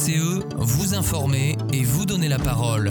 [0.00, 2.90] VCE, vous informer et vous donner la parole.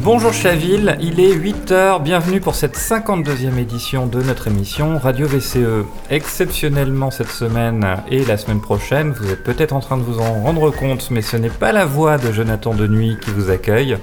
[0.00, 5.86] Bonjour Chaville, il est 8h, bienvenue pour cette 52e édition de notre émission Radio VCE.
[6.10, 10.42] Exceptionnellement cette semaine et la semaine prochaine, vous êtes peut-être en train de vous en
[10.42, 13.96] rendre compte, mais ce n'est pas la voix de Jonathan Denuy qui vous accueille,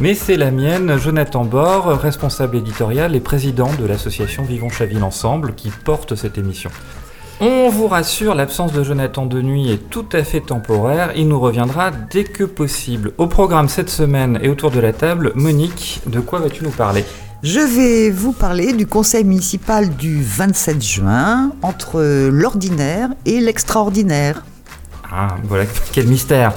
[0.00, 5.54] mais c'est la mienne, Jonathan Bord, responsable éditorial et président de l'association Vivons Chaville Ensemble,
[5.54, 6.70] qui porte cette émission.
[7.40, 11.12] On vous rassure, l'absence de Jonathan de nuit est tout à fait temporaire.
[11.16, 13.12] Il nous reviendra dès que possible.
[13.18, 17.04] Au programme cette semaine et autour de la table, Monique, de quoi vas-tu nous parler?
[17.42, 24.44] Je vais vous parler du conseil municipal du 27 juin entre l'ordinaire et l'extraordinaire.
[25.16, 26.54] Ah, voilà, quel mystère.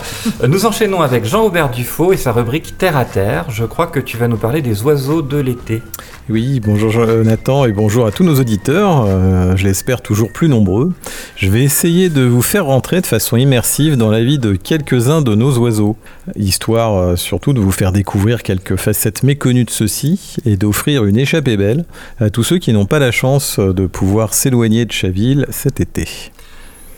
[0.47, 3.45] Nous enchaînons avec Jean-Aubert Dufaux et sa rubrique Terre à Terre.
[3.52, 5.84] Je crois que tu vas nous parler des oiseaux de l'été.
[6.27, 10.91] Oui, bonjour Jonathan et bonjour à tous nos auditeurs, euh, je l'espère toujours plus nombreux.
[11.35, 15.21] Je vais essayer de vous faire rentrer de façon immersive dans la vie de quelques-uns
[15.21, 15.95] de nos oiseaux,
[16.35, 21.17] histoire euh, surtout de vous faire découvrir quelques facettes méconnues de ceux-ci et d'offrir une
[21.17, 21.85] échappée belle
[22.20, 26.32] à tous ceux qui n'ont pas la chance de pouvoir s'éloigner de Chaville cet été.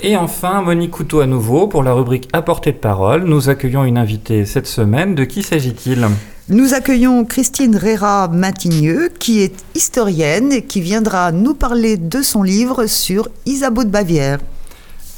[0.01, 3.25] Et enfin, Monique Couteau à nouveau pour la rubrique Apportée de parole.
[3.25, 5.13] Nous accueillons une invitée cette semaine.
[5.13, 6.07] De qui s'agit-il?
[6.47, 12.43] Nous accueillons Christine Rera Matigneux, qui est historienne et qui viendra nous parler de son
[12.43, 14.39] livre sur Isabeau de Bavière.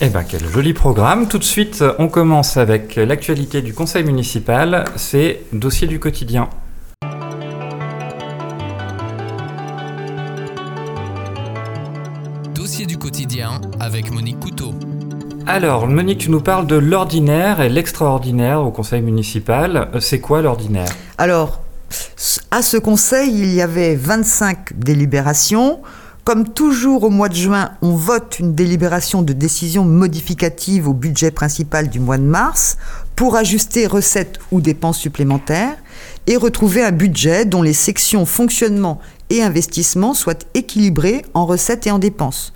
[0.01, 1.27] Eh bien, quel joli programme.
[1.27, 4.85] Tout de suite, on commence avec l'actualité du conseil municipal.
[4.95, 6.49] C'est dossier du quotidien.
[13.79, 14.73] Avec Monique Couteau.
[15.47, 19.89] Alors, Monique, tu nous parles de l'ordinaire et l'extraordinaire au conseil municipal.
[19.95, 20.89] Euh, c'est quoi l'ordinaire?
[21.17, 21.61] Alors,
[22.51, 25.79] à ce conseil, il y avait 25 délibérations.
[26.23, 31.31] Comme toujours au mois de juin, on vote une délibération de décision modificative au budget
[31.31, 32.77] principal du mois de mars
[33.15, 35.77] pour ajuster recettes ou dépenses supplémentaires
[36.27, 38.99] et retrouver un budget dont les sections fonctionnement
[39.31, 42.53] et investissement soient équilibrées en recettes et en dépenses.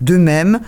[0.00, 0.60] De même,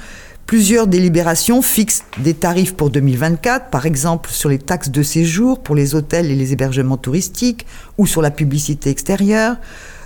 [0.47, 5.75] plusieurs délibérations fixent des tarifs pour 2024, par exemple sur les taxes de séjour pour
[5.75, 7.67] les hôtels et les hébergements touristiques
[7.99, 9.57] ou sur la publicité extérieure.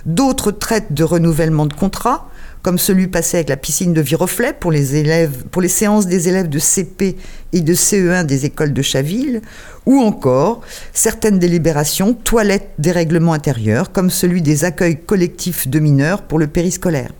[0.05, 2.27] D'autres traitent de renouvellement de contrats,
[2.61, 6.27] comme celui passé avec la piscine de Viroflay pour les, élèves, pour les séances des
[6.27, 7.15] élèves de CP
[7.53, 9.41] et de CE1 des écoles de Chaville,
[9.85, 10.61] ou encore
[10.93, 16.47] certaines délibérations toilettes des règlements intérieurs, comme celui des accueils collectifs de mineurs pour le
[16.47, 17.11] périscolaire.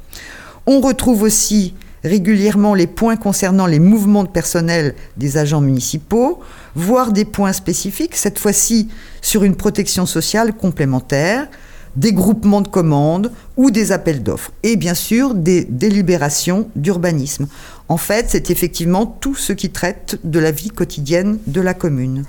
[0.65, 6.39] On retrouve aussi régulièrement les points concernant les mouvements de personnel des agents municipaux,
[6.75, 8.89] voire des points spécifiques, cette fois-ci
[9.21, 11.47] sur une protection sociale complémentaire,
[11.95, 14.51] des groupements de commandes ou des appels d'offres.
[14.63, 17.47] Et bien sûr, des délibérations d'urbanisme.
[17.87, 22.25] En fait, c'est effectivement tout ce qui traite de la vie quotidienne de la commune.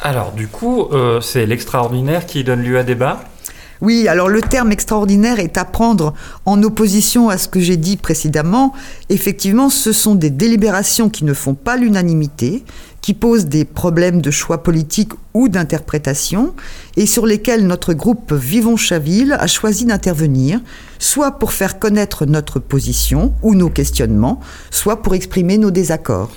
[0.00, 3.24] Alors, du coup, euh, c'est l'extraordinaire qui donne lieu à débat
[3.82, 6.14] oui, alors le terme extraordinaire est à prendre
[6.46, 8.72] en opposition à ce que j'ai dit précédemment.
[9.08, 12.62] Effectivement, ce sont des délibérations qui ne font pas l'unanimité,
[13.00, 16.54] qui posent des problèmes de choix politique ou d'interprétation,
[16.96, 20.60] et sur lesquels notre groupe Vivons Chaville a choisi d'intervenir,
[21.00, 24.38] soit pour faire connaître notre position ou nos questionnements,
[24.70, 26.30] soit pour exprimer nos désaccords.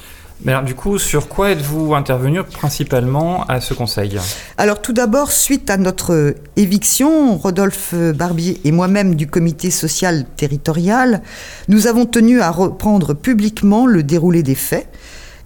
[0.43, 4.19] Mais alors, du coup, sur quoi êtes-vous intervenu principalement à ce conseil?
[4.57, 11.21] Alors, tout d'abord, suite à notre éviction, Rodolphe Barbier et moi-même du comité social territorial,
[11.67, 14.87] nous avons tenu à reprendre publiquement le déroulé des faits.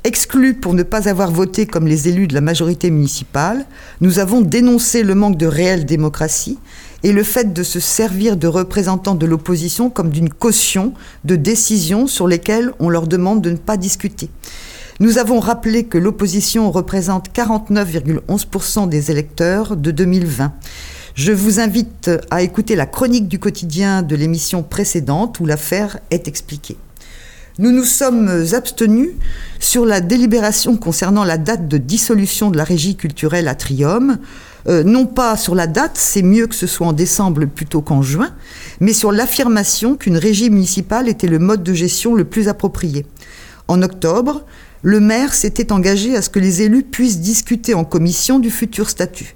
[0.06, 3.66] Exclus pour ne pas avoir voté comme les élus de la majorité municipale,
[4.00, 6.58] nous avons dénoncé le manque de réelle démocratie
[7.04, 10.94] et le fait de se servir de représentants de l'opposition comme d'une caution
[11.26, 14.30] de décisions sur lesquelles on leur demande de ne pas discuter.
[15.02, 20.52] Nous avons rappelé que l'opposition représente 49,11% des électeurs de 2020.
[21.16, 26.28] Je vous invite à écouter la chronique du quotidien de l'émission précédente où l'affaire est
[26.28, 26.76] expliquée.
[27.60, 29.12] Nous nous sommes abstenus
[29.62, 34.18] sur la délibération concernant la date de dissolution de la régie culturelle à Trium,
[34.68, 38.02] euh, non pas sur la date, c'est mieux que ce soit en décembre plutôt qu'en
[38.02, 38.34] juin,
[38.82, 43.06] mais sur l'affirmation qu'une régie municipale était le mode de gestion le plus approprié.
[43.70, 44.44] En octobre,
[44.82, 48.90] le maire s'était engagé à ce que les élus puissent discuter en commission du futur
[48.90, 49.36] statut.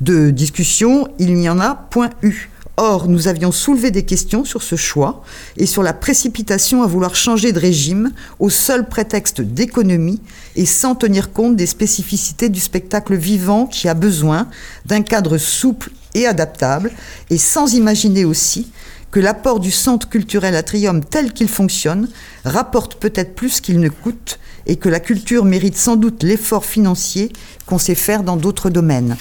[0.00, 2.48] De discussion, il n'y en a point eu.
[2.76, 5.22] Or, nous avions soulevé des questions sur ce choix
[5.56, 10.20] et sur la précipitation à vouloir changer de régime au seul prétexte d'économie
[10.56, 14.48] et sans tenir compte des spécificités du spectacle vivant qui a besoin
[14.86, 16.90] d'un cadre souple et adaptable
[17.30, 18.72] et sans imaginer aussi
[19.14, 22.08] que l'apport du centre culturel Atrium tel qu'il fonctionne
[22.44, 27.30] rapporte peut-être plus qu'il ne coûte et que la culture mérite sans doute l'effort financier
[27.64, 29.16] qu'on sait faire dans d'autres domaines.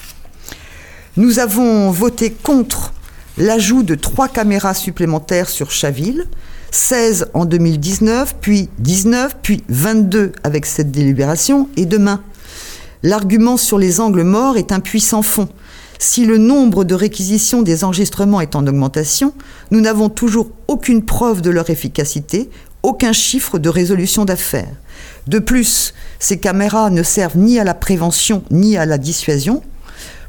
[1.16, 2.92] Nous avons voté contre
[3.38, 6.26] l'ajout de trois caméras supplémentaires sur Chaville,
[6.72, 12.20] 16 en 2019, puis 19, puis 22 avec cette délibération, et demain.
[13.04, 15.50] L'argument sur les angles morts est un puissant fond.
[16.00, 19.34] Si le nombre de réquisitions des enregistrements est en augmentation,
[19.72, 22.50] nous n'avons toujours aucune preuve de leur efficacité,
[22.82, 24.76] aucun chiffre de résolution d'affaires.
[25.28, 29.64] De plus, ces caméras ne servent ni à la prévention ni à la dissuasion.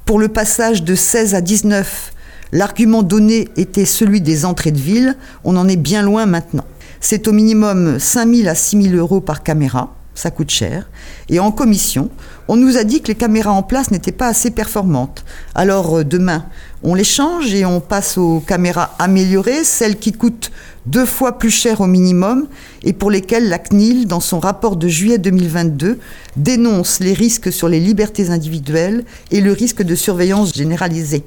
[0.05, 2.13] Pour le passage de 16 à 19,
[2.55, 6.65] L'argument donné était celui des entrées de ville, on en est bien loin maintenant.
[7.01, 10.89] C'est au minimum 5 000 à 6 000 euros par caméra, ça coûte cher.
[11.29, 12.11] Et en commission,
[12.49, 15.25] on nous a dit que les caméras en place n'étaient pas assez performantes.
[15.55, 16.47] Alors euh, demain,
[16.83, 20.51] on les change et on passe aux caméras améliorées, celles qui coûtent
[20.87, 22.47] deux fois plus cher au minimum
[22.83, 25.99] et pour lesquelles la CNIL, dans son rapport de juillet 2022,
[26.37, 31.25] dénonce les risques sur les libertés individuelles et le risque de surveillance généralisée.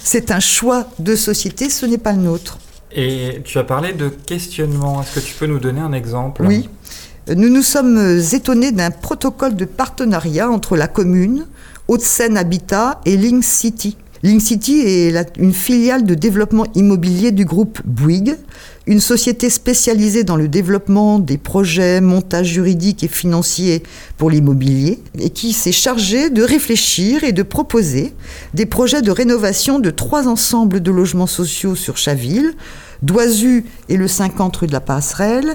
[0.00, 2.58] C'est un choix de société, ce n'est pas le nôtre.
[2.92, 5.02] Et tu as parlé de questionnement.
[5.02, 6.42] Est-ce que tu peux nous donner un exemple?
[6.46, 6.68] Oui.
[7.36, 11.44] Nous nous sommes étonnés d'un protocole de partenariat entre la commune,
[11.86, 13.98] Haute-Seine Habitat et Link City.
[14.22, 18.36] Link City est une filiale de développement immobilier du groupe Bouygues,
[18.86, 23.82] une société spécialisée dans le développement des projets, montage juridique et financier
[24.16, 28.14] pour l'immobilier, et qui s'est chargée de réfléchir et de proposer
[28.54, 32.54] des projets de rénovation de trois ensembles de logements sociaux sur Chaville,
[33.02, 35.54] Doisu et le 50 rue de la Passerelle,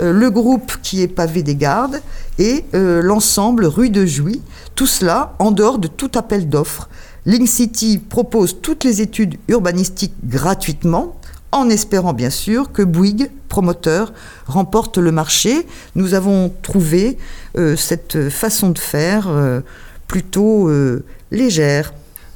[0.00, 2.00] le groupe qui est pavé des gardes
[2.38, 4.40] et euh, l'ensemble rue de Jouy,
[4.74, 6.88] tout cela en dehors de tout appel d'offres
[7.26, 11.16] Link City propose toutes les études urbanistiques gratuitement,
[11.52, 14.12] en espérant bien sûr que Bouygues, promoteur,
[14.46, 15.66] remporte le marché.
[15.96, 17.18] Nous avons trouvé
[17.58, 19.60] euh, cette façon de faire euh,
[20.06, 21.92] plutôt euh, légère.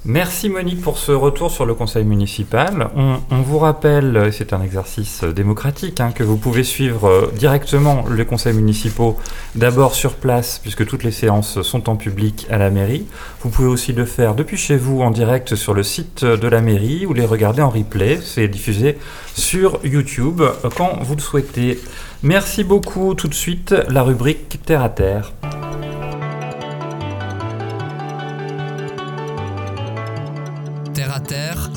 [0.07, 2.91] Merci Monique pour ce retour sur le conseil municipal.
[2.95, 8.27] On, vous rappelle, c'est un exercice démocratique, hein, que vous pouvez suivre euh, directement les
[8.27, 9.17] conseils municipaux
[9.55, 13.07] d'abord sur place, puisque toutes les séances sont en public à la mairie.
[13.41, 16.61] Vous pouvez aussi le faire depuis chez vous en direct sur le site de la
[16.61, 18.21] mairie ou les regarder en replay.
[18.23, 18.99] C'est diffusé
[19.35, 20.43] sur YouTube
[20.77, 21.81] quand vous le souhaitez.
[22.23, 23.15] Merci beaucoup.
[23.15, 25.33] Tout de suite, la rubrique Terre à Terre.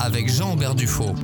[0.00, 1.14] Avec Jean-Aubert Dufaux.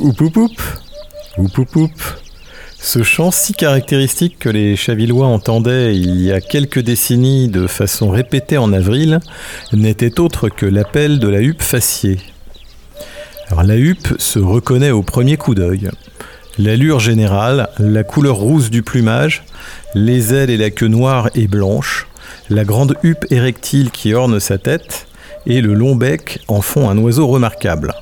[0.00, 0.20] Oup
[1.76, 1.90] oup.
[2.78, 8.10] Ce chant si caractéristique que les Chavillois entendaient il y a quelques décennies de façon
[8.10, 9.20] répétée en avril
[9.72, 12.18] n'était autre que l'appel de la huppe faciée.
[13.64, 15.90] La huppe se reconnaît au premier coup d'œil.
[16.58, 19.42] L'allure générale, la couleur rousse du plumage,
[19.94, 22.06] les ailes et la queue noire et blanche,
[22.50, 25.06] la grande huppe érectile qui orne sa tête
[25.46, 27.94] et le long bec en font un oiseau remarquable.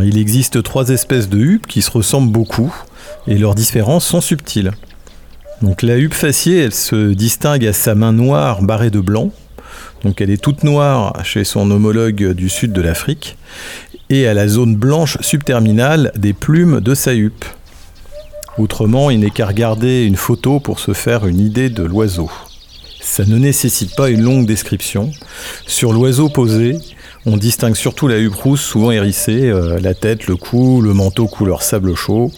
[0.00, 2.72] il existe trois espèces de huppes qui se ressemblent beaucoup
[3.26, 4.70] et leurs différences sont subtiles.
[5.60, 9.32] Donc la huppe faciée, elle se distingue à sa main noire barrée de blanc.
[10.04, 13.36] Donc elle est toute noire chez son homologue du sud de l'Afrique
[14.10, 17.44] et à la zone blanche subterminale des plumes de sa huppe.
[18.56, 22.30] Autrement, il n'est qu'à regarder une photo pour se faire une idée de l'oiseau.
[23.00, 25.10] Ça ne nécessite pas une longue description.
[25.66, 26.78] Sur l'oiseau posé,
[27.26, 31.26] on distingue surtout la huppe rousse souvent hérissée, euh, la tête, le cou, le manteau
[31.26, 32.30] couleur sable chaud,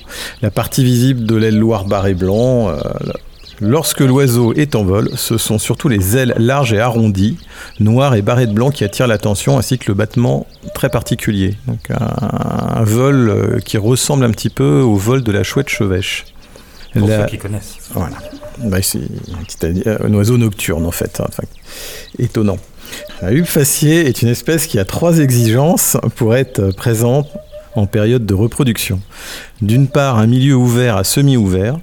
[0.43, 2.79] la partie visible de l'aile noire barré blanc, euh,
[3.61, 7.39] Lorsque l'oiseau est en vol, ce sont surtout les ailes larges et arrondies,
[7.81, 11.57] noires et barrées de blanc qui attirent l'attention, ainsi que le battement très particulier.
[11.67, 16.27] Donc un, vol euh, qui ressemble un petit peu au vol de la chouette chevêche.
[16.93, 17.77] Pour ceux qui connaissent.
[17.93, 18.17] Voilà.
[18.59, 19.01] Bah, c'est
[19.87, 21.21] un oiseau nocturne en fait.
[21.21, 21.27] Hein.
[22.19, 22.59] étonnant.
[23.21, 27.29] La huppe faciée est une espèce qui a trois exigences pour être présente
[27.75, 29.01] en période de reproduction.
[29.61, 31.79] D'une part, un milieu ouvert à semi-ouvert,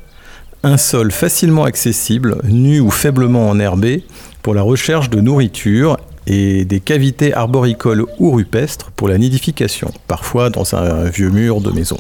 [0.64, 4.04] un sol facilement accessible, nu ou faiblement enherbé,
[4.42, 10.50] pour la recherche de nourriture et des cavités arboricoles ou rupestres pour la nidification, parfois
[10.50, 11.98] dans un vieux mur de maison.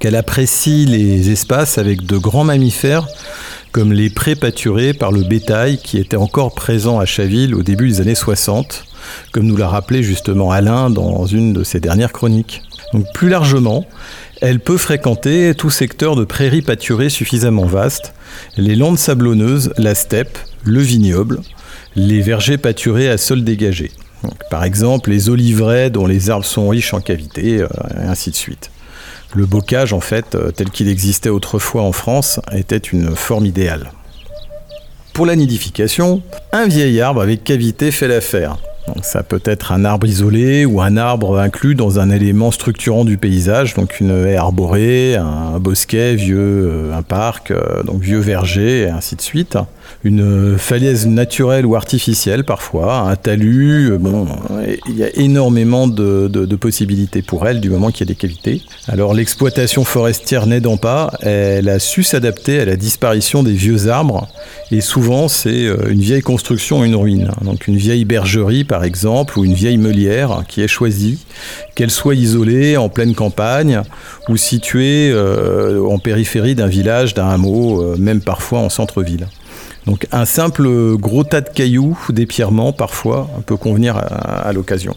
[0.00, 3.06] Elle apprécie les espaces avec de grands mammifères
[3.72, 7.88] comme les prés pâturés par le bétail qui était encore présent à Chaville au début
[7.88, 8.84] des années 60,
[9.32, 12.62] comme nous l'a rappelé justement Alain dans une de ses dernières chroniques.
[13.14, 13.84] Plus largement,
[14.44, 18.12] elle peut fréquenter tout secteur de prairies pâturées suffisamment vastes,
[18.58, 21.40] les landes sablonneuses, la steppe, le vignoble,
[21.96, 23.90] les vergers pâturés à sol dégagé.
[24.50, 28.36] par exemple, les oliveraies dont les arbres sont riches en cavités, euh, et ainsi de
[28.36, 28.70] suite.
[29.34, 33.92] Le bocage, en fait, euh, tel qu'il existait autrefois en France, était une forme idéale.
[35.14, 36.22] Pour la nidification,
[36.52, 38.58] un vieil arbre avec cavité fait l'affaire
[39.02, 43.16] ça peut être un arbre isolé ou un arbre inclus dans un élément structurant du
[43.16, 48.82] paysage, donc une haie arborée, un bosquet vieux, euh, un parc, euh, donc vieux verger,
[48.82, 49.56] et ainsi de suite.
[50.04, 54.26] Une falaise naturelle ou artificielle parfois, un talus, euh, bon,
[54.86, 58.62] il y a énormément de, possibilités pour elle du moment qu'il y a des cavités.
[58.86, 64.28] Alors l'exploitation forestière n'aidant pas, elle a su s'adapter à la disparition des vieux arbres,
[64.70, 69.44] et souvent c'est une vieille construction, une ruine, donc une vieille bergerie par exemple, ou
[69.44, 71.18] une vieille meulière qui est choisie,
[71.74, 73.82] qu'elle soit isolée en pleine campagne
[74.28, 79.26] ou située euh, en périphérie d'un village, d'un hameau, euh, même parfois en centre-ville.
[79.86, 84.94] Donc un simple gros tas de cailloux, d'épièrements parfois, peut convenir à l'occasion.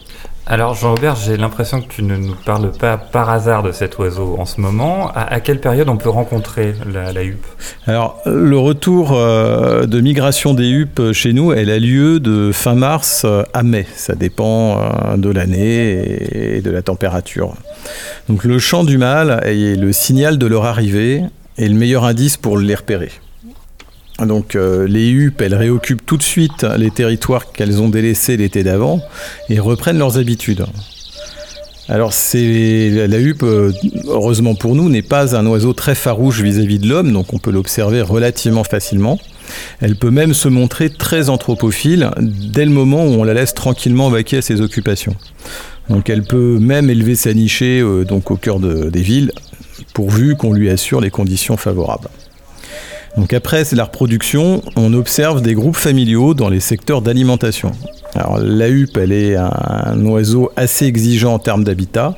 [0.50, 4.36] Alors Jean-Aubert, j'ai l'impression que tu ne nous parles pas par hasard de cet oiseau
[4.38, 5.12] en ce moment.
[5.14, 7.44] À, quelle période on peut rencontrer la, huppe?
[7.86, 12.74] Alors le retour euh, de migration des huppes chez nous, elle a lieu de fin
[12.74, 13.86] mars à mai.
[13.94, 17.52] Ça dépend euh, de l'année et de la température.
[18.30, 21.24] Donc le chant du mâle est le signal de leur arrivée
[21.58, 23.10] et le meilleur indice pour les repérer.
[24.26, 28.64] Donc euh, les huppes, elles réoccupent tout de suite les territoires qu'elles ont délaissés l'été
[28.64, 29.00] d'avant
[29.48, 30.66] et reprennent leurs habitudes.
[31.90, 33.72] Alors la huppe, euh,
[34.06, 37.50] heureusement pour nous, n'est pas un oiseau très farouche vis-à-vis de l'homme, donc on peut
[37.50, 39.18] l'observer relativement facilement.
[39.80, 44.10] Elle peut même se montrer très anthropophile dès le moment où on la laisse tranquillement
[44.10, 45.16] vaquer à ses occupations.
[45.88, 49.32] Donc elle peut même élever sa nichée euh, donc au cœur des villes,
[49.94, 52.08] pourvu qu'on lui assure les conditions favorables.
[53.16, 57.72] Donc après la reproduction, on observe des groupes familiaux dans les secteurs d'alimentation.
[58.14, 62.14] Alors la huppe, elle est un oiseau assez exigeant en termes d'habitat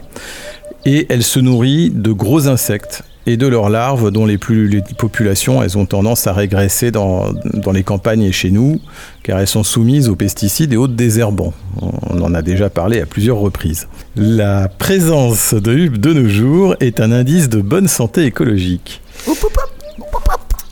[0.85, 5.63] et elle se nourrit de gros insectes et de leurs larves dont les, plus, populations
[5.63, 8.81] elles ont tendance à régresser dans, dans, les campagnes et chez nous
[9.23, 11.53] car elles sont soumises aux pesticides et autres désherbants.
[11.81, 13.89] On en a déjà parlé à plusieurs reprises.
[14.17, 19.03] La présence de huppe de nos jours est un indice de bonne santé écologique.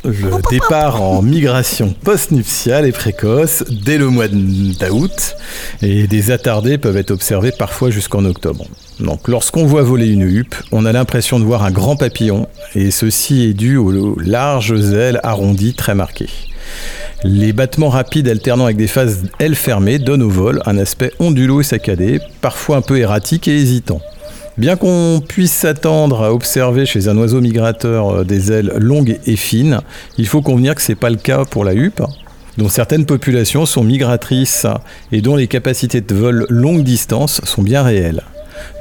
[0.05, 5.35] Le départ en migration post-nuptiale est précoce dès le mois d'août
[5.83, 8.64] et des attardés peuvent être observés parfois jusqu'en octobre.
[9.00, 12.93] Donc lorsqu'on voit voler une huppe, on a l'impression de voir un grand papillon et
[12.93, 16.31] ceci est dû aux larges ailes arrondies très marquées.
[17.25, 21.61] Les battements rapides alternant avec des phases ailes fermées donnent au vol un aspect ondulo
[21.61, 24.00] et saccadé, parfois un peu erratique et hésitant.
[24.59, 29.37] Bien qu'on puisse s'attendre à observer chez un oiseau migrateur euh, des ailes longues et
[29.37, 29.83] fines,
[30.19, 32.03] il faut convenir que ce n'est pas le cas pour la huppe,
[32.57, 34.67] dont certaines populations sont migratrices
[35.12, 38.25] et dont les capacités de vol longue distance sont bien réelles.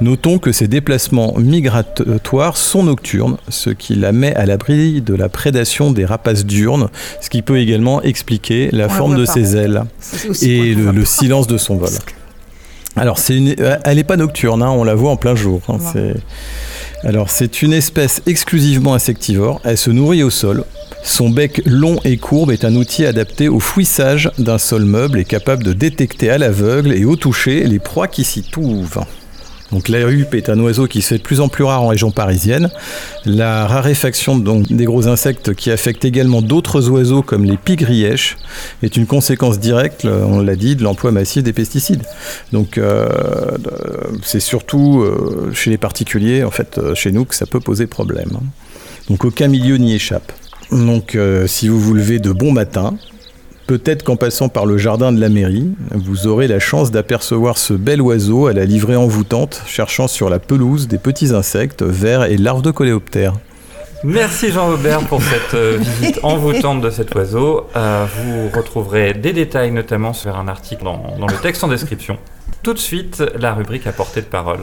[0.00, 5.28] Notons que ces déplacements migratoires sont nocturnes, ce qui la met à l'abri de la
[5.28, 6.88] prédation des rapaces diurnes,
[7.20, 9.84] ce qui peut également expliquer la forme de ses ailes
[10.42, 11.92] et le silence de son vol.
[12.98, 15.60] Alors, c'est elle n'est pas nocturne, hein, on la voit en plein jour.
[15.68, 15.78] Hein,
[17.04, 19.60] alors, c'est une espèce exclusivement insectivore.
[19.64, 20.64] Elle se nourrit au sol.
[21.04, 25.24] Son bec long et courbe est un outil adapté au fouissage d'un sol meuble et
[25.24, 29.04] capable de détecter à l'aveugle et au toucher les proies qui s'y trouvent.
[29.72, 31.88] Donc la huppe est un oiseau qui se fait de plus en plus rare en
[31.88, 32.70] région parisienne.
[33.26, 38.36] La raréfaction donc, des gros insectes qui affectent également d'autres oiseaux comme les pigrièches
[38.82, 42.02] est une conséquence directe, on l'a dit, de l'emploi massif des pesticides.
[42.52, 43.08] Donc euh,
[44.22, 47.86] c'est surtout euh, chez les particuliers, en fait, euh, chez nous, que ça peut poser
[47.86, 48.30] problème.
[49.08, 50.32] Donc aucun milieu n'y échappe.
[50.70, 52.98] Donc si vous vous levez de bon matin,
[53.68, 57.74] Peut-être qu'en passant par le jardin de la mairie, vous aurez la chance d'apercevoir ce
[57.74, 62.38] bel oiseau à la livrée envoûtante, cherchant sur la pelouse des petits insectes, vers et
[62.38, 63.34] larves de coléoptères.
[64.04, 67.66] Merci Jean-Aubert pour cette euh, visite envoûtante de cet oiseau.
[67.76, 72.16] Euh, vous retrouverez des détails notamment sur un article dans, dans le texte en description.
[72.62, 74.60] Tout de suite, la rubrique à portée de parole.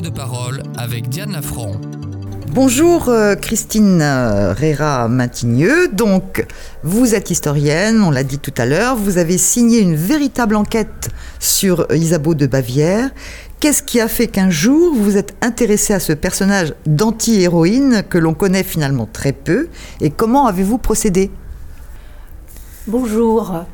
[0.00, 1.72] De parole avec Diane Lafranc.
[2.52, 5.88] Bonjour euh, Christine euh, Réra Maintigneux.
[5.88, 6.46] Donc,
[6.82, 8.96] vous êtes historienne, on l'a dit tout à l'heure.
[8.96, 13.10] Vous avez signé une véritable enquête sur Isabeau de Bavière.
[13.60, 18.18] Qu'est-ce qui a fait qu'un jour vous vous êtes intéressé à ce personnage d'anti-héroïne que
[18.18, 19.68] l'on connaît finalement très peu?
[20.00, 21.30] Et comment avez-vous procédé?
[22.86, 23.64] Bonjour.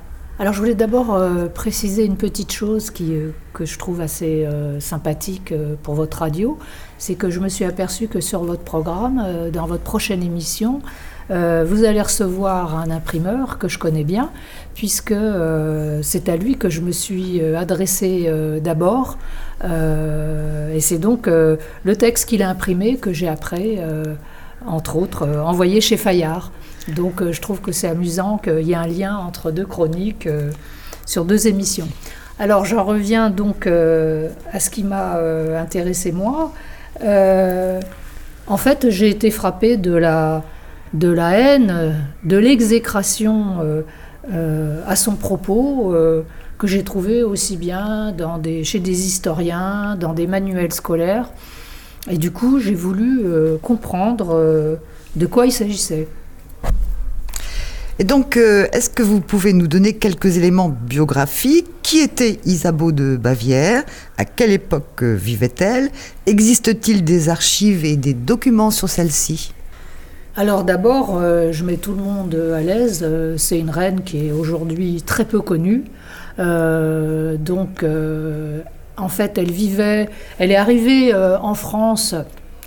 [0.42, 4.44] Alors je voulais d'abord euh, préciser une petite chose qui, euh, que je trouve assez
[4.44, 6.58] euh, sympathique pour votre radio,
[6.98, 10.80] c'est que je me suis aperçue que sur votre programme, dans votre prochaine émission,
[11.30, 14.30] vous allez recevoir un imprimeur que je connais bien,
[14.74, 15.14] puisque
[16.02, 18.30] c'est à lui que je me suis adressée
[18.62, 19.18] d'abord.
[19.64, 23.78] et c'est donc le texte qu'il a imprimé que j'ai après,
[24.66, 26.52] entre autres, envoyé chez Fayard.
[26.88, 30.26] Donc euh, je trouve que c'est amusant qu'il y ait un lien entre deux chroniques
[30.26, 30.50] euh,
[31.06, 31.88] sur deux émissions.
[32.38, 35.18] Alors j'en reviens donc euh, à ce qui m'a
[35.58, 36.52] intéressé moi.
[37.00, 40.42] en fait, j'ai été frappée de la,
[40.92, 43.84] de la haine, de l'exécration
[44.32, 45.94] à son propos
[46.58, 48.14] que j'ai trouvé aussi bien
[48.64, 51.30] chez des historiens, dans des manuels scolaires.
[52.10, 53.24] Et du coup, j'ai voulu
[53.62, 54.78] comprendre
[55.16, 56.08] de quoi il s'agissait.
[57.98, 62.90] Et donc, euh, est-ce que vous pouvez nous donner quelques éléments biographiques Qui était Isabeau
[62.90, 63.84] de Bavière
[64.16, 65.90] À quelle époque euh, vivait-elle
[66.26, 69.52] Existe-t-il des archives et des documents sur celle-ci
[70.34, 73.06] alors d'abord, euh, je mets tout le monde à l'aise.
[73.36, 75.84] c'est une reine qui est aujourd'hui très peu connue.
[76.38, 77.84] donc,
[78.96, 80.08] en fait, elle vivait,
[80.38, 82.14] elle est arrivée en France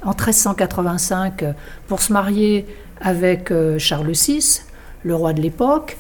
[0.04, 1.44] en 1385
[1.88, 2.68] pour se marier
[3.02, 4.62] avec Charles VI
[5.06, 5.98] le roi de l'époque.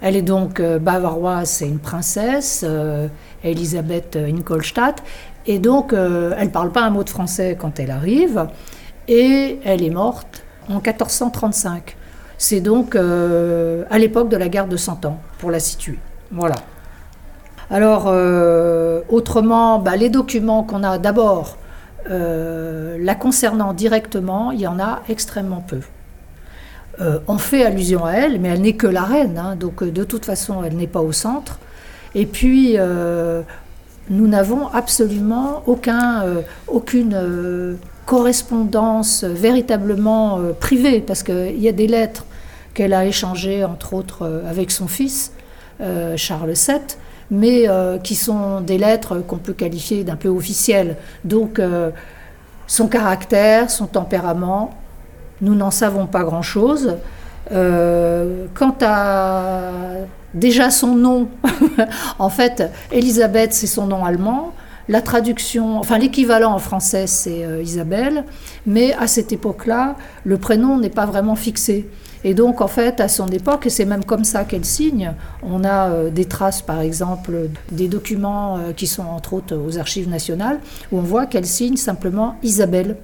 [0.00, 3.08] Elle est donc euh, bavaroise, c'est une princesse, euh,
[3.44, 5.02] Elisabeth Ingolstadt,
[5.46, 8.46] et donc euh, elle ne parle pas un mot de français quand elle arrive,
[9.08, 11.96] et elle est morte en 1435.
[12.38, 15.98] C'est donc à l'époque de la guerre de Cent Ans, pour la situer.
[16.30, 16.56] Voilà.
[17.70, 18.12] Alors,
[19.08, 21.56] autrement, bah, les documents qu'on a d'abord,
[22.10, 25.80] la concernant directement, il y en a extrêmement peu.
[27.00, 29.90] Euh, on fait allusion à elle, mais elle n'est que la reine, hein, donc euh,
[29.90, 31.58] de toute façon, elle n'est pas au centre.
[32.14, 33.42] Et puis, euh,
[34.08, 36.24] nous n'avons absolument aucun,
[36.68, 37.76] aucune
[38.06, 42.24] correspondance véritablement privée, parce qu'il y a des lettres
[42.72, 45.32] qu'elle a échangées, entre autres, avec son fils,
[46.14, 46.78] Charles VII,
[47.32, 47.66] mais
[48.04, 50.96] qui sont des lettres qu'on peut qualifier d'un peu officielles.
[51.24, 51.60] Donc,
[52.68, 54.70] son caractère, son tempérament,
[55.40, 56.96] nous n'en savons pas grand-chose.
[57.52, 59.70] Euh, quant à
[60.34, 61.28] déjà son nom,
[62.18, 64.52] en fait, Elisabeth, c'est son nom allemand.
[64.88, 68.24] La traduction, enfin l'équivalent en français, c'est euh, Isabelle,
[68.66, 71.88] mais à cette époque-là, le prénom n'est pas vraiment fixé.
[72.22, 75.64] Et donc, en fait, à son époque, et c'est même comme ça qu'elle signe, on
[75.64, 80.60] a euh, des traces, par exemple, des documents qui sont entre autres aux archives nationales,
[80.92, 82.96] où on voit qu'elle signe simplement Isabelle.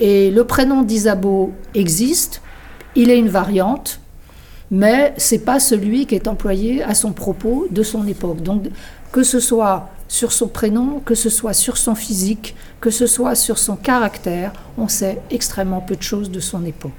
[0.00, 2.40] Et le prénom d'Isabeau existe,
[2.94, 4.00] il est une variante,
[4.70, 8.42] mais c'est pas celui qui est employé à son propos de son époque.
[8.42, 8.64] Donc
[9.12, 13.34] que ce soit sur son prénom, que ce soit sur son physique, que ce soit
[13.34, 16.92] sur son caractère, on sait extrêmement peu de choses de son époque.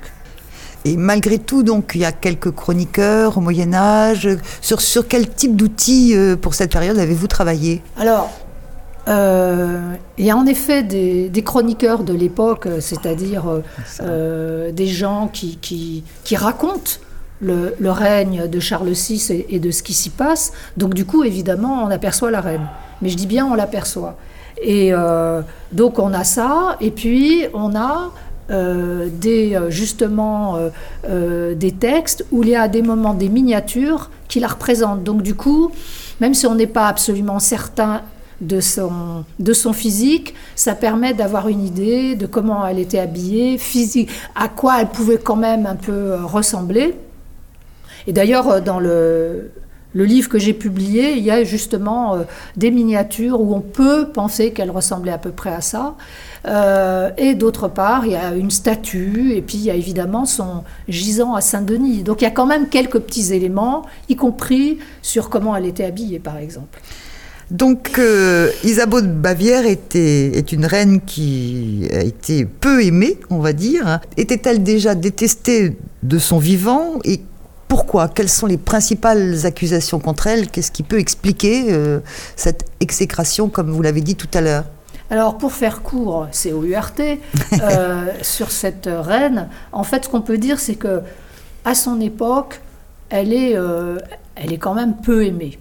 [0.86, 4.30] Et malgré tout, donc, il y a quelques chroniqueurs au Moyen Âge.
[4.62, 7.82] Sur, sur quel type d'outils euh, pour cette période avez-vous travaillé?
[7.98, 8.30] Alors,
[9.08, 13.62] euh, il y a en effet des, chroniqueurs de l'époque, c'est-à-dire
[14.02, 16.92] euh, des gens qui, qui, racontent
[17.42, 20.54] le, règne de Charles VI et, de ce qui s'y passe.
[20.78, 22.68] Donc du coup, évidemment, on aperçoit la reine.
[23.02, 24.18] Mais je dis bien on l'aperçoit.
[24.62, 28.12] Et euh, donc on a ça, et puis on a
[28.50, 30.58] des, justement
[31.08, 35.04] des textes où il y a des moments, des miniatures qui la représentent.
[35.04, 35.72] Donc du coup,
[36.20, 38.02] même si on n'est pas absolument certain
[38.42, 43.58] de son, de son physique, ça permet d'avoir une idée de comment elle était habillée,
[43.58, 46.96] physique, à quoi elle pouvait quand même un peu euh, ressembler.
[48.08, 49.52] Et d'ailleurs, euh, dans le,
[49.94, 52.24] le livre que j'ai publié, il y a justement euh,
[52.56, 55.96] des miniatures où on peut penser qu'elle ressemblait à peu près à ça.
[57.18, 60.64] et d'autre part, il y a une statue, et puis il y a évidemment son
[60.88, 62.04] gisant à Saint-Denis.
[62.04, 65.84] Donc il y a quand même quelques petits éléments, y compris sur comment elle était
[65.84, 66.80] habillée, par exemple.
[67.52, 73.40] Donc, euh, Isabeau de Bavière était, est une reine qui a été peu aimée, on
[73.40, 74.00] va dire.
[74.18, 77.22] Était-elle déjà détestée de son vivant Et
[77.68, 78.08] pourquoi?
[78.08, 80.48] Quelles sont les principales accusations contre elle?
[80.48, 82.00] Qu'est-ce qui peut expliquer euh,
[82.36, 84.66] cette exécration, comme vous l'avez dit tout à l'heure?
[85.10, 87.02] Alors, pour faire court, c'est au URT,
[87.64, 91.02] euh, sur cette reine, en fait, ce qu'on peut dire, c'est que
[91.66, 92.62] à son époque,
[93.10, 93.56] elle est,
[94.36, 95.58] elle est quand même peu aimée.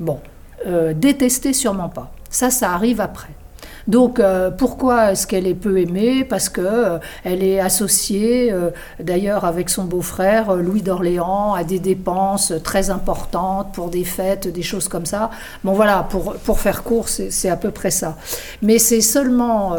[0.00, 0.18] Bon,
[0.66, 2.12] euh, détester sûrement pas.
[2.30, 3.28] Ça, ça arrive après.
[3.88, 6.22] Donc euh, pourquoi est-ce qu'elle est peu aimée?
[6.22, 11.78] Parce que euh, elle est associée, euh, d'ailleurs avec son beau-frère Louis d'Orléans, à des
[11.78, 15.30] dépenses très importantes pour des fêtes, des choses comme ça.
[15.64, 18.18] Bon voilà, pour, pour faire court, c'est à peu près ça.
[18.60, 19.74] Mais c'est seulement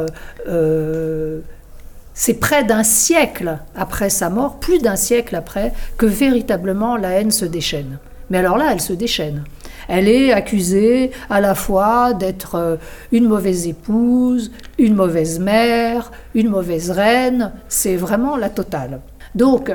[2.15, 7.31] c'est près d'un siècle après sa mort, plus d'un siècle après, que véritablement la haine
[7.31, 7.99] se déchaîne.
[8.31, 9.43] Mais alors là, elle se déchaîne.
[9.89, 12.75] Elle est accusée à la fois d'être euh,
[13.11, 17.51] une mauvaise épouse, une mauvaise mère, une mauvaise reine.
[17.67, 19.01] C'est vraiment la totale.
[19.33, 19.71] Donc,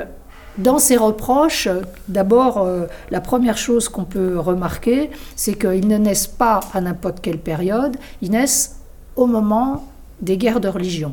[0.56, 1.68] dans ses reproches,
[2.06, 7.20] d'abord, euh, la première chose qu'on peut remarquer, c'est qu'ils ne naissent pas à n'importe
[7.20, 8.76] quelle période, ils naissent
[9.16, 9.84] au moment
[10.22, 11.12] des guerres de religion.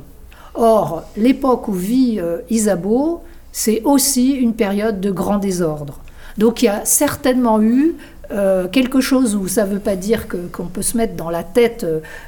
[0.54, 6.02] Or, l'époque où vit euh, Isabeau, c'est aussi une période de grand désordre.
[6.38, 7.96] Donc il y a certainement eu
[8.32, 11.44] euh, quelque chose où ça ne veut pas dire qu'on peut se mettre dans la
[11.44, 11.86] tête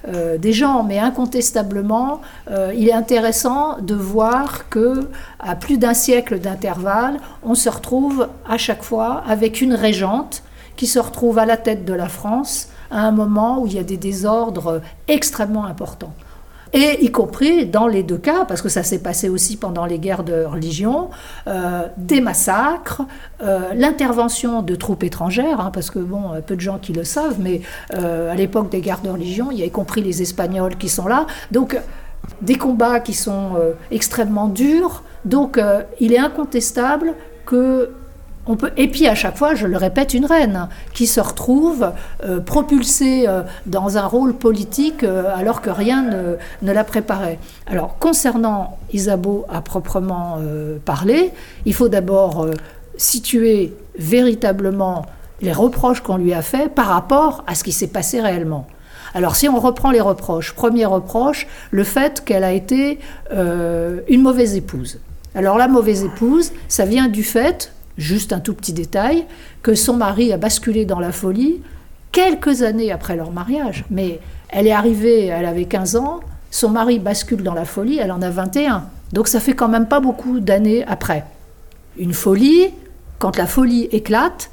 [0.08, 2.22] euh, des gens, mais incontestablement,
[2.76, 8.58] il est intéressant de voir que à plus d'un siècle d'intervalle, on se retrouve à
[8.58, 10.44] chaque fois avec une régente
[10.76, 13.80] qui se retrouve à la tête de la France à un moment où il y
[13.80, 16.14] a des désordres extrêmement importants
[16.74, 20.00] et y compris dans les deux cas, parce que ça s'est passé aussi pendant les
[20.00, 21.12] guerres de religion,
[21.48, 23.04] euh, des massacres,
[23.44, 27.38] euh, l'intervention de troupes étrangères, hein, parce que bon, peu de gens qui le savent,
[27.40, 27.62] mais
[27.94, 30.90] euh, à l'époque des guerres de religion, il y a y compris les Espagnols qui
[30.90, 31.80] sont là, donc
[32.42, 33.52] des combats qui sont
[33.92, 35.60] extrêmement durs, donc
[36.00, 37.14] il est incontestable
[37.46, 37.92] que
[38.76, 41.92] et puis à chaque fois, je le répète, une reine qui se retrouve
[42.26, 46.04] euh, propulsée euh, dans un rôle politique euh, alors que rien
[46.62, 47.40] ne, la préparait.
[47.68, 50.40] Alors concernant Isabeau à proprement
[50.84, 51.32] parler,
[51.66, 52.48] il faut d'abord
[52.98, 55.06] situer véritablement
[55.42, 58.68] les reproches qu'on lui a faits par rapport à ce qui s'est passé réellement.
[59.14, 63.00] Alors si on reprend les reproches, premier reproche, le fait qu'elle a été
[63.32, 65.00] une mauvaise épouse.
[65.36, 69.26] Alors la mauvaise épouse, ça vient du fait juste un tout petit détail,
[69.62, 71.62] que son mari a basculé dans la folie
[72.12, 73.86] quelques années après leur mariage.
[73.90, 76.20] Mais elle est arrivée, elle avait 15 ans,
[76.52, 78.86] son mari bascule dans la folie, elle en a 21.
[79.12, 81.26] Donc ça fait quand même pas beaucoup d'années après.
[81.98, 82.70] Une folie,
[83.20, 84.50] quand la folie éclate,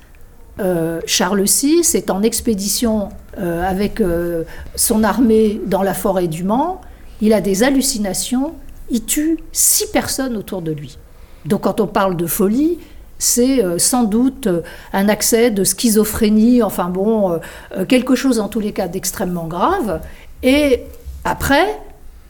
[0.60, 4.44] euh, Charles VI est en expédition euh, avec euh,
[4.76, 6.80] son armée dans la forêt du Mans,
[7.20, 8.54] il a des hallucinations,
[8.90, 10.98] il tue six personnes autour de lui.
[11.46, 12.78] Donc quand on parle de folie,
[13.20, 17.38] c'est euh, sans doute euh, un accès de schizophrénie, enfin bon,
[17.76, 20.00] euh, quelque chose en tous les cas d'extrêmement grave.
[20.42, 20.82] Et
[21.24, 21.78] après,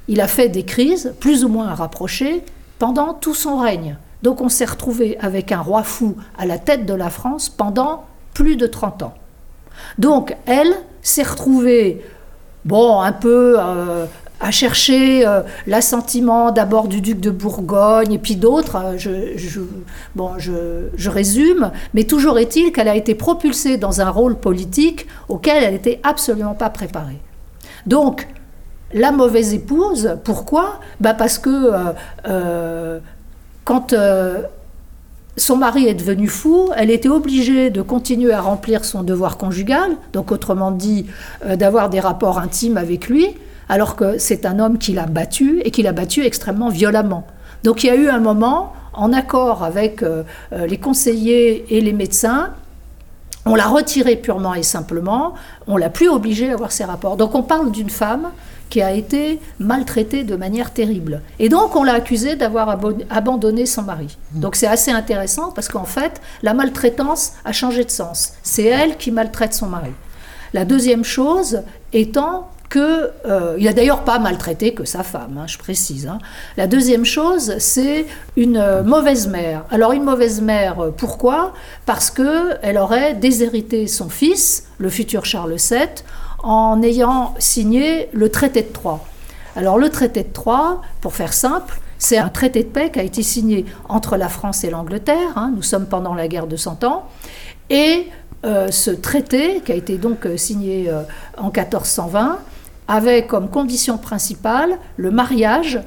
[0.09, 2.43] il a fait des crises, plus ou moins rapprochées,
[2.79, 3.97] pendant tout son règne.
[4.23, 8.05] Donc on s'est retrouvé avec un roi fou à la tête de la France pendant
[8.35, 9.15] plus de 30 ans.
[9.99, 12.05] Donc elle s'est retrouvée,
[12.65, 13.57] bon, un peu
[14.41, 18.77] à chercher euh, l'assentiment d'abord du duc de Bourgogne et puis d'autres.
[18.77, 18.99] Euh,
[19.37, 19.61] je,
[20.17, 25.63] bon, je, résume, mais toujours est-il qu'elle a été propulsée dans un rôle politique auquel
[25.63, 27.19] elle n'était absolument pas préparée.
[27.87, 28.29] Donc,
[28.95, 30.81] la mauvaise épouse, pourquoi?
[31.01, 31.71] Bah Parce que
[32.27, 32.99] euh,
[33.65, 33.95] quand
[35.37, 39.93] son mari est devenu fou, elle était obligée de continuer à remplir son devoir conjugal,
[40.13, 41.07] donc autrement dit,
[41.47, 43.29] d'avoir des rapports intimes avec lui
[43.71, 47.25] alors que c'est un homme qui l'a battu et qui l'a battu extrêmement violemment.
[47.63, 51.81] Donc il y a eu un moment, en accord avec euh, euh, les conseillers et
[51.81, 52.51] les médecins,
[53.47, 55.35] on l'a retiré purement et simplement,
[55.69, 57.17] on l'a plus obligé à avoir ses rapports.
[57.17, 58.31] Donc on parle d'une femme
[58.71, 61.23] qui a été maltraitée de manière terrible.
[61.39, 62.77] Et donc on l'a accusée d'avoir
[63.09, 64.19] abandonné son mari.
[64.33, 68.33] Donc c'est assez intéressant parce qu'en fait, la maltraitance a changé de sens.
[68.43, 69.93] C'est elle qui maltraite son mari.
[70.55, 75.47] La deuxième chose étant que euh, il a d'ailleurs pas maltraité que sa femme, hein,
[75.47, 76.07] je précise.
[76.07, 76.19] Hein.
[76.57, 78.07] La deuxième chose, c'est
[78.37, 79.65] une euh, mauvaise mère.
[79.71, 81.53] Alors une mauvaise mère, euh, pourquoi?
[81.85, 85.89] Parce que elle aurait déshérité son fils, le futur Charles VII,
[86.45, 89.01] en ayant signé le traité de Troyes.
[89.57, 93.03] Alors le traité de Troyes, pour faire simple, c'est un traité de paix qui a
[93.03, 95.33] été signé entre la France et l'Angleterre.
[95.35, 95.53] Hein.
[95.55, 97.09] nous sommes pendant la guerre de Cent Ans.
[97.69, 98.07] Et
[98.43, 100.91] ce traité, qui a été donc signé
[101.37, 102.39] en 1420,
[102.91, 105.81] avait comme condition principale le mariage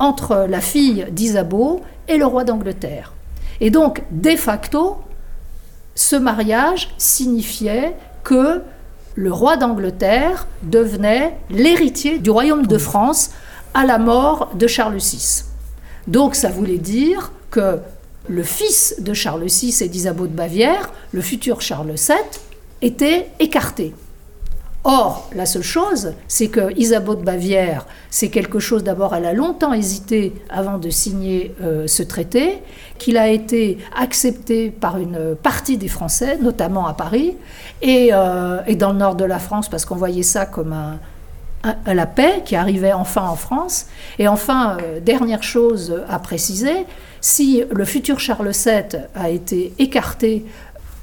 [0.00, 3.12] entre la fille d'Isabeau et le roi d'Angleterre.
[3.60, 4.98] Et donc, de facto,
[5.94, 7.94] ce mariage signifiait
[8.24, 8.60] que
[9.14, 13.30] le roi d'Angleterre devenait l'héritier du royaume de France
[13.72, 15.44] à la mort de Charles VI.
[16.08, 17.78] Donc ça voulait dire que
[18.28, 22.16] le fils de Charles VI et d'Isabeau de Bavière, le futur Charles VII,
[22.82, 23.94] était écarté.
[24.84, 29.32] Or, la seule chose, c'est que Isabeau de Bavière, c'est quelque chose d'abord, elle a
[29.32, 32.62] longtemps hésité avant de signer euh, ce traité,
[32.96, 37.36] qu'il a été accepté par une partie des Français, notamment à Paris,
[37.82, 40.74] et, euh, dans le nord de la France, parce qu'on voyait ça comme
[41.86, 43.86] la paix qui arrivait enfin en France.
[44.18, 46.86] Et enfin, euh, dernière chose à préciser,
[47.20, 50.44] si le futur Charles VII a été écarté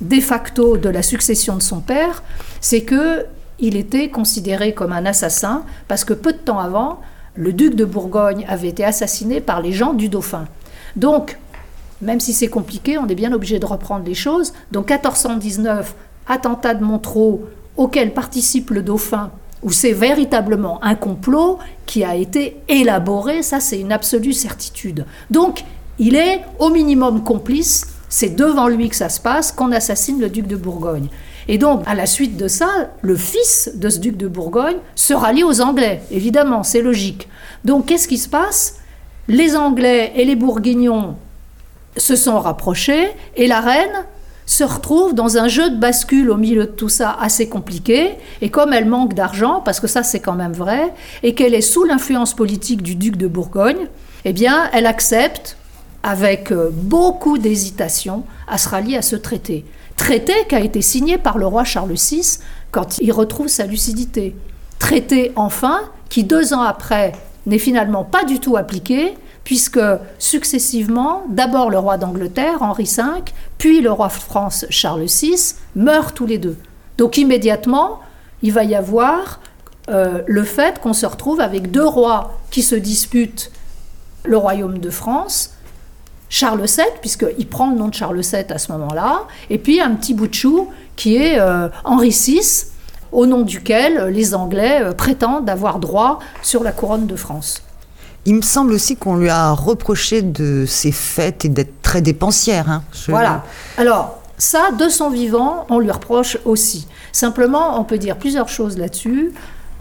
[0.02, 2.24] de facto de la succession de son père,
[2.62, 3.26] c'est que
[3.60, 7.00] il était considéré comme un assassin parce que peu de temps avant,
[7.36, 10.46] le duc de Bourgogne avait été assassiné par les gens du dauphin.
[10.96, 11.38] Donc,
[12.02, 14.54] même si c'est compliqué, on est bien obligé de reprendre les choses.
[14.72, 15.96] Donc 1419,
[16.28, 19.32] attentat de Montreux auquel participe le dauphin,
[19.64, 25.06] où c'est véritablement un complot qui a été élaboré, ça c'est une absolue certitude.
[25.30, 25.64] Donc
[26.00, 30.30] il est au minimum complice, c'est devant lui que ça se passe, qu'on assassine le
[30.30, 31.08] duc de Bourgogne.
[31.48, 32.68] Et donc, à la suite de ça,
[33.02, 37.28] le fils de ce duc de Bourgogne se rallie aux Anglais, évidemment, c'est logique.
[37.64, 38.78] Donc, qu'est-ce qui se passe?
[39.28, 41.16] Les Anglais et les Bourguignons
[41.98, 44.06] se sont rapprochés et la reine
[44.46, 48.12] se retrouve dans un jeu de bascule au milieu de tout ça assez compliqué.
[48.42, 51.62] Et comme elle manque d'argent, parce que ça c'est quand même vrai, et qu'elle est
[51.62, 53.88] sous l'influence politique du duc de Bourgogne,
[54.24, 55.58] eh bien elle accepte,
[56.04, 59.66] avec euh, beaucoup d'hésitation, à se rallier à ce traité.
[59.98, 62.40] Traité qui a été signé par le roi Charles VI
[62.72, 64.36] quand il retrouve sa lucidité.
[64.80, 67.14] Traité enfin qui deux ans après
[67.46, 69.80] n'est finalement pas du tout appliqué puisque
[70.18, 73.04] successivement, d'abord le roi d'Angleterre, Henri V,
[73.58, 76.58] puis le roi de France, Charles VI, meurent tous les deux.
[76.98, 78.00] Donc immédiatement,
[78.42, 79.40] il va y avoir
[79.90, 83.52] euh, le fait qu'on se retrouve avec deux rois qui se disputent
[84.24, 85.55] le royaume de France,
[86.38, 89.92] Charles VII, puisqu'il prend le nom de Charles VII à ce moment-là, et puis un
[89.96, 92.42] petit bout de chou qui est euh, Henri VI,
[93.14, 97.62] au nom duquel les Anglais euh, prétendent avoir droit sur la couronne de France.
[98.26, 102.70] Il me semble aussi qu'on lui a reproché de ses fêtes et d'être très dépensière.
[102.70, 102.84] hein.
[102.92, 103.44] Je- Voilà.
[103.78, 106.86] Alors, ça, de son vivant, on lui reproche aussi.
[107.14, 109.32] Simplement, on peut dire plusieurs choses là-dessus.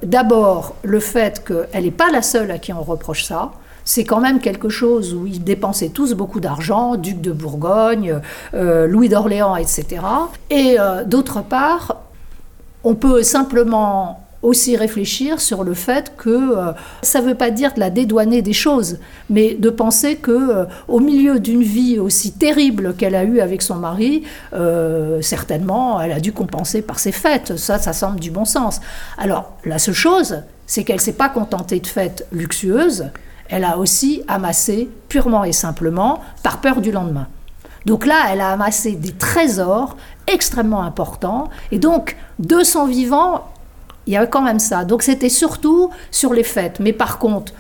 [0.05, 3.51] D'abord, le fait qu'elle n'est pas la seule à qui on reproche ça.
[3.85, 8.21] C'est quand même quelque chose où ils dépensaient tous beaucoup d'argent, duc de Bourgogne,
[8.55, 10.01] euh, Louis d'Orléans, etc.
[10.51, 12.03] Et euh, d'autre part,
[12.83, 17.73] on peut simplement aussi réfléchir sur le fait que euh, ça ne veut pas dire
[17.73, 18.99] de la dédouaner des choses,
[19.31, 23.77] mais de penser que au milieu d'une vie aussi terrible qu'elle a eue avec son
[23.77, 24.25] mari,
[25.23, 27.57] certainement, elle a dû compenser par ses fêtes.
[27.57, 28.81] Ça, ça semble du bon sens.
[29.17, 33.07] Alors, la seule chose, c'est qu'elle s'est pas contentée de fêtes luxueuses.
[33.49, 37.27] Elle a aussi amassé purement et simplement par peur du lendemain.
[37.87, 41.51] Donc là, elle a amassé des trésors extrêmement importants.
[41.71, 43.47] Et donc, de son vivant,
[44.07, 44.85] il y avait quand même ça.
[44.85, 46.81] Donc c'était surtout sur les fêtes.
[46.81, 47.53] Mais par contre,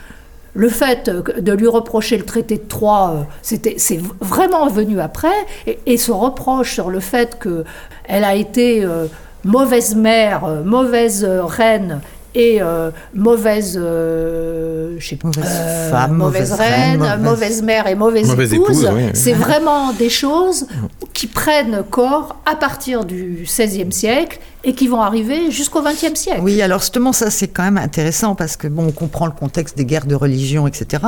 [0.55, 5.35] le fait de lui reprocher le traité de Troyes, euh, c'était, c'est vraiment venu après.
[5.67, 9.07] Et, et ce reproche sur le fait qu'elle a été euh,
[9.45, 12.01] mauvaise mère, euh, mauvaise euh, reine
[12.35, 17.21] et euh, mauvaise, euh, je sais pas, Mauvaise euh, femme, mauvaise mauvaise reine, reine, mauvaise-
[17.23, 18.83] mauvaise mère et mauvaise, Mauvaise épouse.
[18.85, 19.11] épouse, oui, oui.
[19.15, 20.67] C'est vraiment des choses
[21.13, 26.41] qui prennent corps à partir du XVIe siècle et qui vont arriver jusqu'au XXe siècle.
[26.43, 29.77] Oui, alors justement, ça c'est quand même intéressant parce que bon, on comprend le contexte
[29.77, 31.03] des guerres de religion, etc.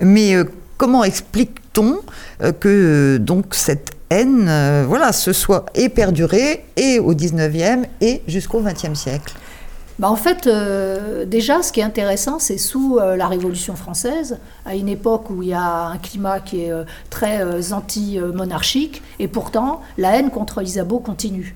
[0.00, 0.44] Mais euh,
[0.76, 1.96] comment explique-t-on
[2.42, 7.84] euh, que euh, donc cette haine, euh, voilà, se soit et perdurée et au 19e
[8.00, 9.34] et jusqu'au 20e siècle?
[10.02, 14.40] Bah, en fait, euh, déjà, ce qui est intéressant, c'est sous euh, la Révolution française,
[14.66, 19.28] à une époque où il y a un climat qui est euh, très anti-monarchique, et
[19.28, 21.54] pourtant, la haine contre Isabeau continue.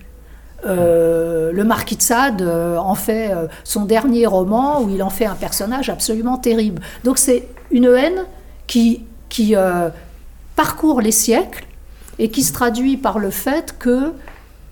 [0.65, 3.31] Le marquis de Sade en fait
[3.63, 6.83] son dernier roman où il en fait un personnage absolument terrible.
[7.05, 8.25] Donc c'est une haine
[8.67, 9.05] qui,
[10.57, 11.67] parcourt les siècles
[12.19, 14.13] et qui se traduit par le fait que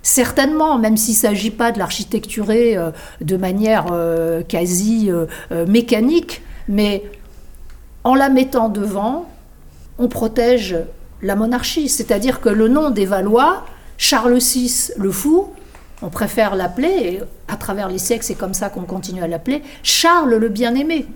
[0.05, 2.91] certainement, même s'il ne s'agit pas de l'architecturer euh,
[3.21, 5.27] de manière euh, quasi euh,
[5.67, 7.03] mécanique, mais
[8.05, 9.29] en la mettant devant,
[9.99, 10.77] on protège
[11.23, 11.89] la monarchie.
[11.89, 13.65] C'est-à-dire que le nom des Valois,
[13.97, 15.49] Charles VI le fou,
[16.03, 19.63] on préfère l'appeler, et à travers les siècles, c'est comme ça qu'on continue à l'appeler,
[19.83, 21.07] Charles le bien-aimé.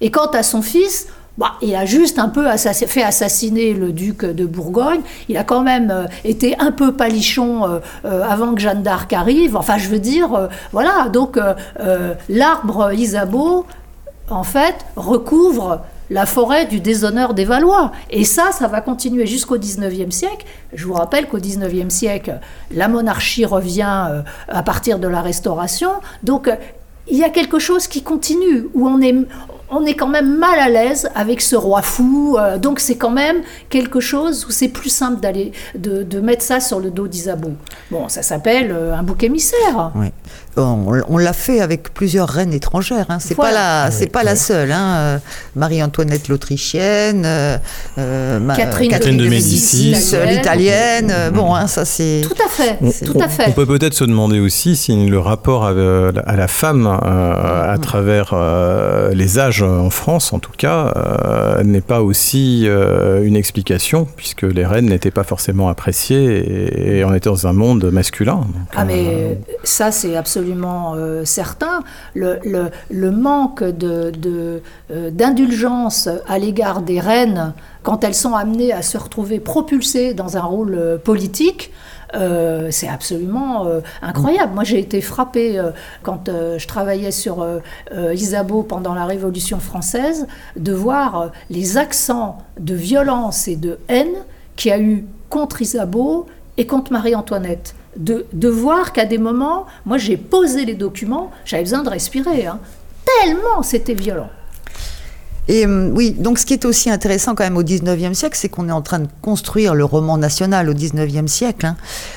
[0.00, 1.08] Et quant à son fils,
[1.38, 5.00] bah, il a juste un peu fait assassiner le duc de Bourgogne.
[5.28, 9.12] Il a quand même euh, été un peu palichon euh, euh, avant que Jeanne d'Arc
[9.12, 9.56] arrive.
[9.56, 11.08] Enfin, je veux dire, voilà.
[11.08, 11.38] Donc,
[12.28, 13.66] l'arbre Isabeau,
[14.30, 17.92] en fait, recouvre la forêt du déshonneur des Valois.
[18.10, 20.46] Et ça, ça va continuer jusqu'au 19e siècle.
[20.72, 22.38] Je vous rappelle qu'au 19e siècle,
[22.70, 25.90] la monarchie revient à partir de la Restauration.
[26.22, 26.48] Donc,
[27.08, 29.14] il y a quelque chose qui continue, où on est,
[29.70, 32.36] on est quand même mal à l'aise avec ce roi fou.
[32.38, 36.60] euh, donc c'est quand même quelque chose où c'est plus simple d'aller de, mettre ça
[36.60, 37.52] sur le dos d'Isabeau.
[37.90, 39.92] Bon, ça s'appelle euh, un bouc émissaire.
[40.58, 43.06] On, on l'a fait avec plusieurs reines étrangères.
[43.10, 43.18] Hein.
[43.20, 43.52] C'est Voilà.
[43.52, 44.72] pas la, c'est Oui, pas la seule.
[44.72, 44.94] Hein.
[44.96, 45.18] Euh,
[45.54, 47.58] Marie-Antoinette l'Autrichienne, euh,
[47.98, 49.94] euh, ma- Catherine, Catherine de de Médicis.
[50.30, 51.12] l'italienne.
[51.34, 52.22] Bon, hein, ça c'est.
[52.22, 53.44] Tout à fait, On, tout à on- fait.
[53.48, 57.76] on peut peut-être se demander aussi si le rapport à, à la femme, euh, à
[57.78, 63.36] travers euh, les âges en France en tout cas, euh, n'est pas aussi euh, une
[63.36, 67.90] explication, puisque les reines n'étaient pas forcément appréciées et, et on était dans un monde
[67.92, 68.36] masculin.
[68.36, 71.82] Donc, Ah euh, mais ça c'est absolument euh, certain.
[72.14, 72.38] Le,
[72.90, 78.82] le- manque de, de, euh, d'indulgence à l'égard des reines quand elles sont amenées à
[78.82, 81.72] se retrouver propulsées dans un rôle euh, politique,
[82.70, 83.66] c'est absolument
[84.00, 84.54] incroyable.
[84.54, 85.60] Moi j'ai été frappée
[86.02, 87.44] quand je travaillais sur
[88.14, 94.14] Isabeau pendant la Révolution française de voir les accents de violence et de haine
[94.54, 97.74] qu'il y a eu contre Isabeau et contre Marie-Antoinette.
[97.96, 102.58] De, voir qu'à des moments, moi j'ai posé les documents, j'avais besoin de respirer, hein,
[103.04, 104.30] tellement c'était violent.
[105.48, 108.48] Et hum, oui, donc ce qui est aussi intéressant quand même au 19e siècle, c'est
[108.48, 111.66] qu'on est en train de construire le roman national au 19e siècle.
[111.66, 111.76] hein.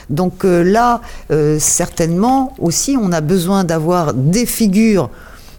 [0.10, 5.10] Donc euh, là, euh, certainement aussi, on a besoin d'avoir des figures,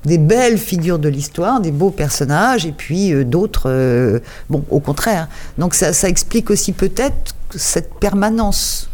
[0.05, 5.29] des belles figures de l'histoire, des beaux personnages, et puis euh, d'autres, bon, au contraire.
[5.59, 8.90] Donc ça, ça explique aussi peut-être cette permanence.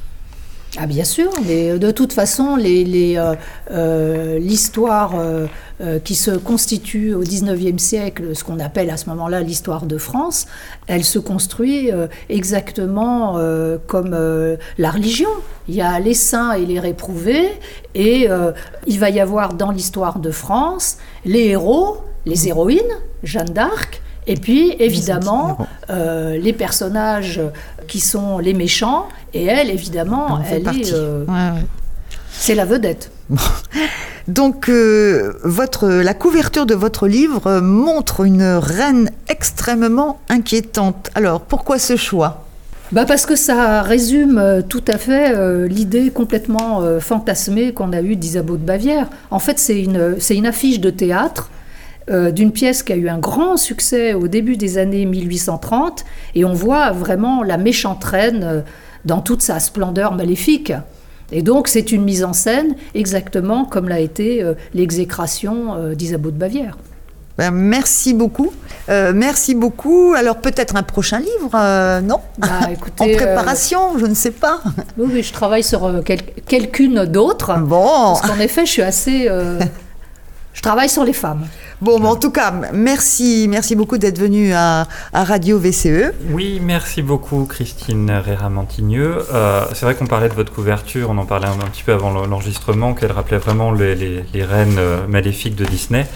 [0.78, 3.34] Ah bien sûr, mais de toute façon, les- les, euh,
[3.70, 5.46] euh, l'histoire euh,
[5.80, 9.96] euh, qui se constitue au XIXe siècle, ce qu'on appelle à ce moment-là l'histoire de
[9.96, 10.44] France,
[10.86, 15.30] elle se construit euh, exactement euh, comme euh, la religion.
[15.66, 17.48] Il y a les saints et les réprouvés,
[17.94, 18.52] et euh,
[18.86, 22.82] il va y avoir dans l'histoire de France les héros, les héroïnes,
[23.22, 25.58] Jeanne d'Arc, et puis évidemment
[25.90, 27.40] euh, les personnages
[27.88, 31.64] qui sont les méchants, et elle évidemment, elle est, euh, Ouais, ouais.
[32.32, 33.10] c'est la vedette.
[34.28, 41.10] Donc, euh, votre, la couverture de votre livre montre une reine extrêmement inquiétante.
[41.14, 42.42] Alors, pourquoi ce choix?
[42.92, 48.00] Bah parce que ça résume tout à fait euh, l'idée complètement euh, fantasmée qu'on a
[48.00, 49.08] eue d'Isabeau de Bavière.
[49.32, 51.50] En fait, c'est une, c'est une affiche de théâtre
[52.10, 56.44] euh, d'une pièce qui a eu un grand succès au début des années 1830, et
[56.44, 58.60] on voit vraiment la méchante reine euh,
[59.04, 60.72] dans toute sa splendeur maléfique.
[61.32, 66.30] Et donc, c'est une mise en scène exactement comme l'a été euh, l'exécration euh, d'Isabeau
[66.30, 66.76] de Bavière.
[67.36, 68.50] Ben, Merci beaucoup.
[68.88, 70.14] Euh, merci beaucoup.
[70.16, 72.20] Alors, peut-être un prochain livre, euh, non?
[72.38, 72.48] Bah,
[73.00, 74.60] En euh, préparation, je ne sais pas.
[74.96, 77.58] oui, oui, je travaille sur quel- quelqu'une d'autre.
[77.58, 79.28] Bon, Parce qu'en effet, je suis assez.
[80.54, 81.46] je travaille sur les femmes.
[81.80, 85.58] Bon en tout cas, merci, merci beaucoup d'être venu à, Radio.
[85.58, 86.12] VCE.
[86.30, 89.24] Oui, merci beaucoup Christine Réra-Mantigneux.
[89.32, 92.10] Euh, c'est vrai qu'on parlait de votre couverture, on en parlait un, petit peu avant
[92.10, 96.06] l'en- l'enregistrement, qu'elle rappelait vraiment les, reines euh, maléfiques de Disney.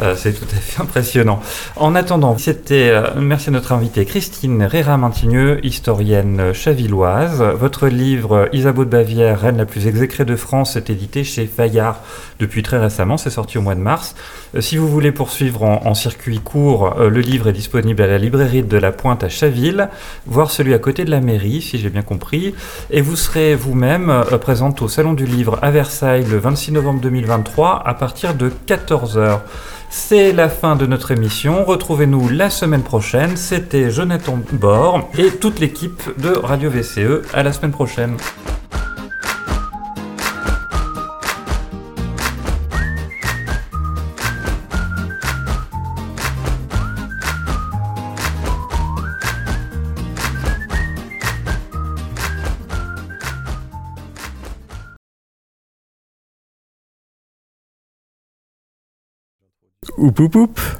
[0.00, 1.40] Euh, c'est tout à fait impressionnant.
[1.76, 7.42] En attendant, c'était merci à notre invitée Christine Réra-Mantigneux, historienne chavilloise.
[7.42, 12.00] Votre livre Isabeau de Bavière, reine la plus exécrée de France, est édité chez Fayard
[12.40, 13.16] depuis très récemment.
[13.16, 14.14] C'est sorti au mois de mars.
[14.54, 18.18] Euh, si vous voulez poursuivre en, circuit court, euh, le livre est disponible à la
[18.18, 19.88] librairie de la Pointe à Chaville,
[20.26, 22.54] voire celui à côté de la mairie, si j'ai bien compris.
[22.90, 27.00] Et vous serez vous-même euh, présente au Salon du Livre à Versailles le 26 novembre
[27.00, 29.40] 2023 à partir de 14h.
[29.90, 31.64] C'est la fin de notre émission.
[31.64, 33.36] Retrouvez-nous la semaine prochaine.
[33.36, 37.26] C'était Jonathan Bord et toute l'équipe de Radio VCE.
[37.34, 38.16] À la semaine prochaine.
[60.02, 60.72] Oup oup oup